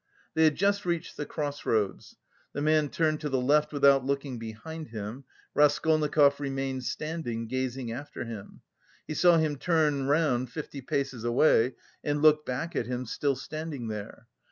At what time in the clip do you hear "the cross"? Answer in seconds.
1.15-1.63